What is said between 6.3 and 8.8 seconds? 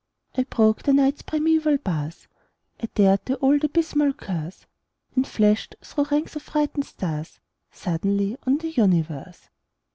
of frightened stars Suddenly on the